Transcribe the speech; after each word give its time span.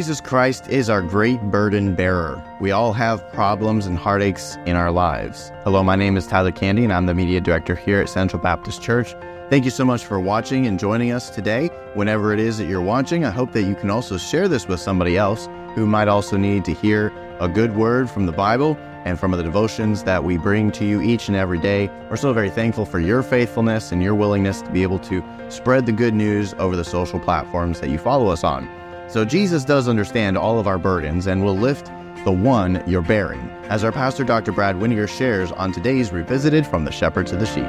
Jesus 0.00 0.22
Christ 0.22 0.66
is 0.70 0.88
our 0.88 1.02
great 1.02 1.38
burden 1.50 1.94
bearer. 1.94 2.42
We 2.58 2.70
all 2.70 2.94
have 2.94 3.30
problems 3.34 3.84
and 3.84 3.98
heartaches 3.98 4.56
in 4.64 4.74
our 4.74 4.90
lives. 4.90 5.52
Hello, 5.62 5.82
my 5.82 5.94
name 5.94 6.16
is 6.16 6.26
Tyler 6.26 6.52
Candy, 6.52 6.84
and 6.84 6.92
I'm 6.94 7.04
the 7.04 7.12
media 7.12 7.38
director 7.38 7.74
here 7.74 8.00
at 8.00 8.08
Central 8.08 8.42
Baptist 8.42 8.80
Church. 8.80 9.14
Thank 9.50 9.66
you 9.66 9.70
so 9.70 9.84
much 9.84 10.06
for 10.06 10.18
watching 10.18 10.66
and 10.66 10.78
joining 10.78 11.12
us 11.12 11.28
today. 11.28 11.66
Whenever 11.92 12.32
it 12.32 12.40
is 12.40 12.56
that 12.56 12.64
you're 12.64 12.80
watching, 12.80 13.26
I 13.26 13.30
hope 13.30 13.52
that 13.52 13.64
you 13.64 13.74
can 13.74 13.90
also 13.90 14.16
share 14.16 14.48
this 14.48 14.66
with 14.66 14.80
somebody 14.80 15.18
else 15.18 15.50
who 15.74 15.84
might 15.84 16.08
also 16.08 16.38
need 16.38 16.64
to 16.64 16.72
hear 16.72 17.12
a 17.38 17.46
good 17.46 17.76
word 17.76 18.08
from 18.08 18.24
the 18.24 18.32
Bible 18.32 18.78
and 19.04 19.20
from 19.20 19.32
the 19.32 19.42
devotions 19.42 20.04
that 20.04 20.24
we 20.24 20.38
bring 20.38 20.72
to 20.72 20.86
you 20.86 21.02
each 21.02 21.28
and 21.28 21.36
every 21.36 21.58
day. 21.58 21.90
We're 22.08 22.16
so 22.16 22.32
very 22.32 22.48
thankful 22.48 22.86
for 22.86 23.00
your 23.00 23.22
faithfulness 23.22 23.92
and 23.92 24.02
your 24.02 24.14
willingness 24.14 24.62
to 24.62 24.70
be 24.70 24.82
able 24.82 25.00
to 25.00 25.22
spread 25.50 25.84
the 25.84 25.92
good 25.92 26.14
news 26.14 26.54
over 26.54 26.74
the 26.74 26.84
social 26.84 27.20
platforms 27.20 27.80
that 27.80 27.90
you 27.90 27.98
follow 27.98 28.28
us 28.28 28.44
on. 28.44 28.79
So, 29.10 29.24
Jesus 29.24 29.64
does 29.64 29.88
understand 29.88 30.38
all 30.38 30.60
of 30.60 30.68
our 30.68 30.78
burdens 30.78 31.26
and 31.26 31.44
will 31.44 31.56
lift 31.56 31.86
the 32.24 32.30
one 32.30 32.80
you're 32.86 33.02
bearing, 33.02 33.40
as 33.64 33.82
our 33.82 33.90
pastor 33.90 34.22
Dr. 34.22 34.52
Brad 34.52 34.76
Weniger 34.76 35.08
shares 35.08 35.50
on 35.50 35.72
today's 35.72 36.12
Revisited 36.12 36.64
from 36.64 36.84
the 36.84 36.92
Shepherd 36.92 37.26
to 37.26 37.36
the 37.36 37.44
Sheep. 37.44 37.64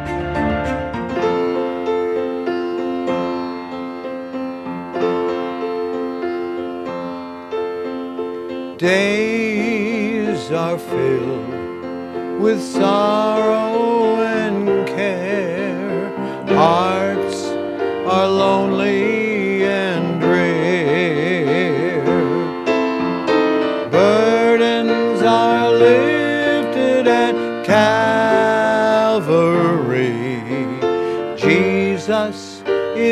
Days 8.77 10.51
are 10.51 10.77
filled 10.77 12.39
with 12.39 12.61
sorrow 12.61 14.21
and 14.21 14.87
care. 14.89 16.09
Hearts 16.49 17.45
are 18.05 18.27
lonely 18.27 18.80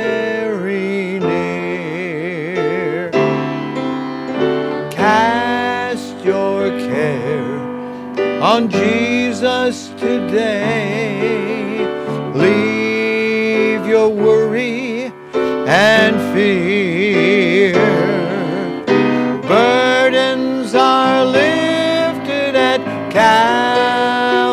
on 8.59 8.69
Jesus 8.69 9.87
today. 9.95 11.15
Leave 12.33 13.87
your 13.87 14.09
worry 14.09 15.13
and 15.33 16.15
fear. 16.33 17.73
Burdens 19.43 20.75
are 20.75 21.25
lifted 21.25 22.55
at 22.55 22.81
Calvary. 23.13 24.51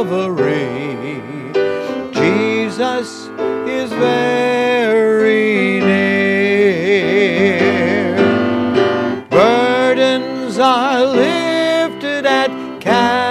Jesus 2.12 3.28
is 3.67 3.91
very 3.91 5.81
near. 5.81 7.56
Burdens 9.28 10.61
are 10.61 11.05
lifted 11.05 12.25
at 12.25 12.50
Calvary. 12.81 13.25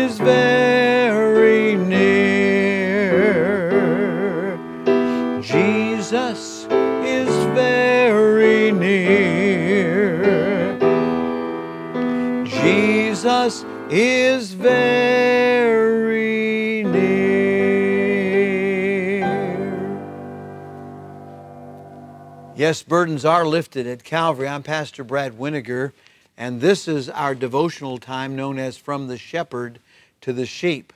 Is 0.00 0.16
very 0.18 1.76
near. 1.76 3.70
Jesus 5.42 6.64
is 7.04 7.28
very 7.54 8.72
near. 8.72 10.78
Jesus 12.44 13.64
is 13.90 14.54
very 14.54 16.82
near. 16.82 17.60
Yes, 22.56 22.82
burdens 22.82 23.26
are 23.26 23.46
lifted 23.46 23.86
at 23.86 24.02
Calvary. 24.02 24.48
I'm 24.48 24.62
Pastor 24.62 25.04
Brad 25.04 25.38
Weniger, 25.38 25.92
and 26.38 26.62
this 26.62 26.88
is 26.88 27.10
our 27.10 27.34
devotional 27.34 27.98
time 27.98 28.34
known 28.34 28.58
as 28.58 28.78
From 28.78 29.06
the 29.06 29.18
Shepherd 29.18 29.78
to 30.20 30.32
the 30.32 30.46
Sheep. 30.46 30.92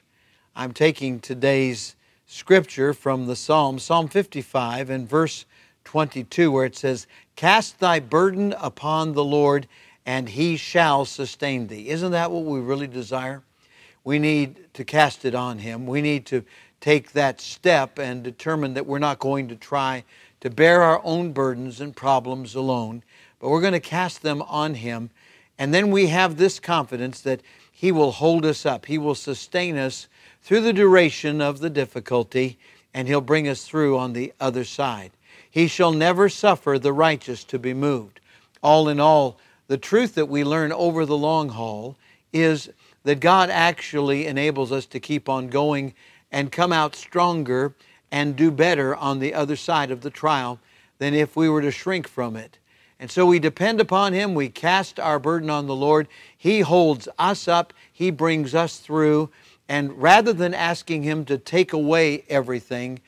I'm 0.54 0.72
taking 0.72 1.20
today's 1.20 1.96
scripture 2.26 2.92
from 2.92 3.26
the 3.26 3.36
Psalm, 3.36 3.78
Psalm 3.78 4.08
55 4.08 4.90
and 4.90 5.08
verse 5.08 5.46
22, 5.84 6.50
where 6.50 6.64
it 6.64 6.76
says, 6.76 7.06
Cast 7.36 7.80
thy 7.80 8.00
burden 8.00 8.54
upon 8.60 9.12
the 9.12 9.24
Lord, 9.24 9.66
and 10.06 10.28
he 10.28 10.56
shall 10.56 11.04
sustain 11.04 11.66
thee. 11.66 11.88
Isn't 11.88 12.12
that 12.12 12.30
what 12.30 12.44
we 12.44 12.60
really 12.60 12.86
desire? 12.86 13.42
We 14.04 14.18
need 14.18 14.72
to 14.74 14.84
cast 14.84 15.24
it 15.24 15.34
on 15.34 15.58
him. 15.58 15.86
We 15.86 16.02
need 16.02 16.26
to 16.26 16.44
take 16.80 17.12
that 17.12 17.40
step 17.40 17.98
and 17.98 18.22
determine 18.22 18.74
that 18.74 18.86
we're 18.86 18.98
not 18.98 19.18
going 19.18 19.48
to 19.48 19.56
try 19.56 20.04
to 20.40 20.50
bear 20.50 20.82
our 20.82 21.00
own 21.02 21.32
burdens 21.32 21.80
and 21.80 21.96
problems 21.96 22.54
alone, 22.54 23.02
but 23.38 23.48
we're 23.48 23.62
going 23.62 23.72
to 23.72 23.80
cast 23.80 24.22
them 24.22 24.42
on 24.42 24.74
him. 24.74 25.08
And 25.58 25.72
then 25.72 25.90
we 25.90 26.08
have 26.08 26.36
this 26.36 26.58
confidence 26.58 27.20
that 27.20 27.40
he 27.70 27.92
will 27.92 28.12
hold 28.12 28.46
us 28.46 28.64
up, 28.64 28.86
he 28.86 28.98
will 28.98 29.14
sustain 29.14 29.76
us 29.76 30.08
through 30.42 30.60
the 30.60 30.72
duration 30.72 31.40
of 31.40 31.58
the 31.58 31.70
difficulty, 31.70 32.58
and 32.92 33.08
he'll 33.08 33.20
bring 33.20 33.48
us 33.48 33.64
through 33.64 33.98
on 33.98 34.12
the 34.12 34.32
other 34.40 34.64
side. 34.64 35.10
He 35.50 35.66
shall 35.66 35.92
never 35.92 36.28
suffer 36.28 36.78
the 36.78 36.92
righteous 36.92 37.44
to 37.44 37.58
be 37.58 37.74
moved. 37.74 38.20
All 38.62 38.88
in 38.88 39.00
all, 39.00 39.38
the 39.66 39.78
truth 39.78 40.14
that 40.14 40.28
we 40.28 40.44
learn 40.44 40.72
over 40.72 41.06
the 41.06 41.16
long 41.16 41.50
haul 41.50 41.96
is 42.32 42.70
that 43.04 43.20
God 43.20 43.50
actually 43.50 44.26
enables 44.26 44.72
us 44.72 44.86
to 44.86 45.00
keep 45.00 45.28
on 45.28 45.48
going 45.48 45.94
and 46.32 46.50
come 46.50 46.72
out 46.72 46.96
stronger 46.96 47.74
and 48.10 48.36
do 48.36 48.50
better 48.50 48.94
on 48.96 49.18
the 49.18 49.34
other 49.34 49.56
side 49.56 49.90
of 49.90 50.00
the 50.00 50.10
trial 50.10 50.58
than 50.98 51.14
if 51.14 51.36
we 51.36 51.48
were 51.48 51.62
to 51.62 51.70
shrink 51.70 52.08
from 52.08 52.36
it. 52.36 52.58
And 53.04 53.10
so 53.10 53.26
we 53.26 53.38
depend 53.38 53.82
upon 53.82 54.14
Him, 54.14 54.34
we 54.34 54.48
cast 54.48 54.98
our 54.98 55.18
burden 55.18 55.50
on 55.50 55.66
the 55.66 55.74
Lord. 55.74 56.08
He 56.38 56.60
holds 56.60 57.06
us 57.18 57.46
up, 57.46 57.74
He 57.92 58.10
brings 58.10 58.54
us 58.54 58.78
through. 58.78 59.28
And 59.68 60.00
rather 60.00 60.32
than 60.32 60.54
asking 60.54 61.02
Him 61.02 61.26
to 61.26 61.36
take 61.36 61.74
away 61.74 62.24
everything, 62.30 63.00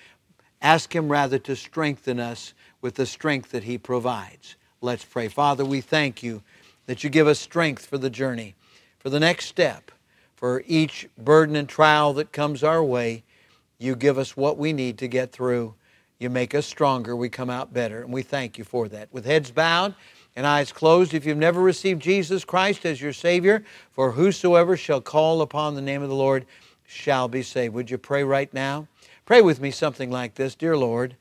ask 0.60 0.94
Him 0.94 1.10
rather 1.10 1.38
to 1.38 1.56
strengthen 1.56 2.20
us 2.20 2.52
with 2.82 2.96
the 2.96 3.06
strength 3.06 3.52
that 3.52 3.64
He 3.64 3.78
provides. 3.78 4.56
Let's 4.82 5.02
pray. 5.02 5.28
Father, 5.28 5.64
we 5.64 5.81
thank 5.81 6.22
you 6.22 6.42
that 6.84 7.02
you 7.02 7.08
give 7.08 7.26
us 7.26 7.40
strength 7.40 7.87
for 7.87 7.96
the 7.96 8.10
journey, 8.10 8.54
for 8.99 9.08
the 9.08 9.19
next 9.19 9.46
step, 9.46 9.90
for 10.34 10.62
each 10.66 11.08
burden 11.16 11.56
and 11.56 11.70
trial 11.70 12.12
that 12.12 12.32
comes 12.32 12.62
our 12.62 12.84
way. 12.84 13.25
You 13.78 13.96
give 13.96 14.19
us 14.19 14.37
what 14.37 14.58
we 14.58 14.75
need 14.75 14.99
to 14.99 15.08
get 15.08 15.32
through. 15.32 15.72
You 16.18 16.30
make 16.30 16.54
us 16.54 16.66
stronger. 16.66 17.14
We 17.14 17.28
come 17.28 17.50
out 17.50 17.72
better. 17.72 18.02
And 18.02 18.12
we 18.12 18.22
thank 18.22 18.58
you 18.58 18.64
for 18.64 18.88
that. 18.88 19.12
With 19.12 19.26
heads 19.26 19.50
bowed 19.50 19.94
and 20.34 20.46
eyes 20.46 20.72
closed, 20.72 21.14
if 21.14 21.26
you've 21.26 21.36
never 21.36 21.60
received 21.60 22.02
Jesus 22.02 22.44
Christ 22.44 22.86
as 22.86 23.00
your 23.00 23.12
Savior, 23.12 23.64
for 23.90 24.12
whosoever 24.12 24.76
shall 24.76 25.00
call 25.00 25.42
upon 25.42 25.74
the 25.74 25.82
name 25.82 26.02
of 26.02 26.08
the 26.08 26.14
Lord 26.14 26.46
shall 26.86 27.28
be 27.28 27.42
saved. 27.42 27.74
Would 27.74 27.90
you 27.90 27.98
pray 27.98 28.24
right 28.24 28.52
now? 28.54 28.86
Pray 29.24 29.42
with 29.42 29.60
me 29.60 29.70
something 29.70 30.10
like 30.10 30.34
this 30.34 30.54
Dear 30.54 30.76
Lord, 30.76 31.16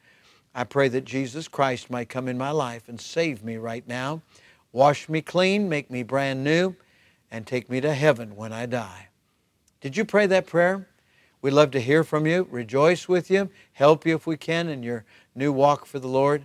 I 0.54 0.64
pray 0.64 0.88
that 0.90 1.06
Jesus 1.06 1.48
Christ 1.48 1.90
might 1.90 2.08
come 2.08 2.28
in 2.28 2.38
my 2.38 2.52
life 2.52 2.88
and 2.88 3.00
save 3.00 3.44
me 3.44 3.58
right 3.58 3.86
now. 3.88 4.22
Wash 4.72 5.10
me 5.10 5.22
clean, 5.22 5.68
make 5.68 5.90
me 5.90 6.04
brand 6.04 6.44
new, 6.44 6.76
and 7.32 7.48
take 7.48 7.70
me 7.70 7.82
to 7.82 7.94
heaven 7.94 8.36
when 8.36 8.54
I 8.54 8.66
die. 8.66 9.08
Did 9.82 9.98
you 9.98 10.06
pray 10.06 10.28
that 10.28 10.48
prayer? 10.48 10.88
We'd 11.46 11.54
love 11.54 11.70
to 11.72 11.80
hear 11.80 12.04
from 12.04 12.26
you, 12.26 12.48
rejoice 12.50 13.08
with 13.08 13.30
you, 13.30 13.52
help 13.74 14.04
you 14.04 14.16
if 14.16 14.26
we 14.26 14.36
can 14.36 14.68
in 14.68 14.82
your 14.82 15.06
new 15.36 15.54
walk 15.54 15.86
for 15.86 16.00
the 16.00 16.08
Lord. 16.08 16.44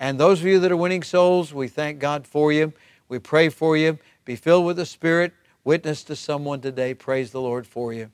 And 0.00 0.18
those 0.18 0.40
of 0.40 0.46
you 0.46 0.58
that 0.58 0.72
are 0.72 0.76
winning 0.76 1.04
souls, 1.04 1.54
we 1.54 1.68
thank 1.68 2.00
God 2.00 2.26
for 2.26 2.52
you. 2.52 2.72
We 3.08 3.20
pray 3.20 3.50
for 3.50 3.76
you. 3.76 4.00
Be 4.24 4.34
filled 4.34 4.66
with 4.66 4.78
the 4.78 4.84
Spirit. 4.84 5.32
Witness 5.62 6.02
to 6.02 6.16
someone 6.16 6.60
today. 6.60 6.92
Praise 6.92 7.30
the 7.30 7.40
Lord 7.40 7.68
for 7.68 7.92
you. 7.92 8.10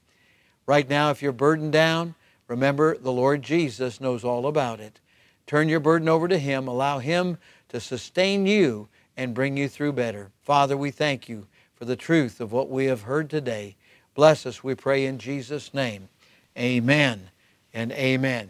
Right 0.66 0.86
now, 0.86 1.10
if 1.10 1.22
you're 1.22 1.32
burdened 1.32 1.72
down, 1.72 2.14
remember 2.46 2.98
the 2.98 3.10
Lord 3.10 3.40
Jesus 3.40 3.98
knows 3.98 4.22
all 4.22 4.46
about 4.46 4.80
it. 4.80 5.00
Turn 5.46 5.70
your 5.70 5.80
burden 5.80 6.10
over 6.10 6.28
to 6.28 6.38
Him. 6.38 6.68
Allow 6.68 6.98
Him 6.98 7.38
to 7.70 7.80
sustain 7.80 8.46
you 8.46 8.88
and 9.16 9.32
bring 9.32 9.56
you 9.56 9.66
through 9.66 9.94
better. 9.94 10.30
Father, 10.42 10.76
we 10.76 10.90
thank 10.90 11.26
you 11.26 11.46
for 11.74 11.86
the 11.86 11.96
truth 11.96 12.38
of 12.38 12.52
what 12.52 12.68
we 12.68 12.84
have 12.84 13.00
heard 13.00 13.30
today. 13.30 13.76
Bless 14.14 14.44
us, 14.44 14.62
we 14.62 14.74
pray 14.74 15.06
in 15.06 15.18
Jesus' 15.18 15.72
name. 15.72 16.10
Amen 16.58 17.30
and 17.72 17.92
amen. 17.92 18.48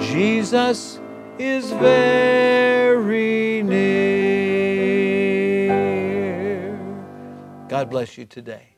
Jesus 0.00 1.00
is 1.40 1.72
very 1.72 3.64
near. 3.64 3.98
God 7.66 7.90
bless 7.90 8.16
you 8.16 8.26
today. 8.26 8.77